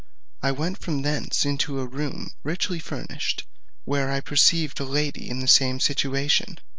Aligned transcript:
I 0.41 0.51
went 0.51 0.79
from 0.79 1.03
thence 1.03 1.45
into 1.45 1.79
a 1.79 1.85
room 1.85 2.31
richly 2.41 2.79
furnished, 2.79 3.43
where 3.85 4.09
I 4.09 4.19
perceived 4.19 4.79
a 4.79 4.83
lady 4.83 5.29
in 5.29 5.41
the 5.41 5.47
same 5.47 5.79
situation. 5.79 6.57